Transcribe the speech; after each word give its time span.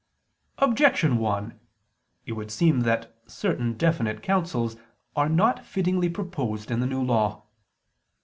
Objection 0.57 1.19
1: 1.19 1.59
It 2.25 2.31
would 2.31 2.49
seem 2.49 2.79
that 2.79 3.15
certain 3.27 3.73
definite 3.77 4.23
counsels 4.23 4.75
are 5.15 5.29
not 5.29 5.63
fittingly 5.63 6.09
proposed 6.09 6.71
in 6.71 6.79
the 6.79 6.87
New 6.87 7.03
Law. 7.03 7.43